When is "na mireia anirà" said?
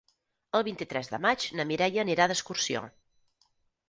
1.59-2.27